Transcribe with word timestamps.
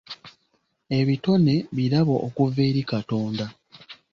Ebitone 0.99 1.53
birabo 1.75 2.15
okuva 2.27 2.59
eri 2.69 2.81
Katonda. 2.91 3.45